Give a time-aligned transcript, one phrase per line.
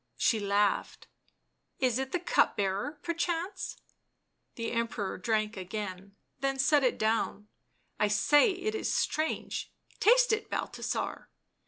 [0.17, 1.05] She laughed."
[1.87, 3.77] Is it the cupbearer, perchance?"
[4.55, 7.49] The Emperor drank again, then set it down.
[7.73, 11.29] <{ I say it is strange— taste it, Balthasar."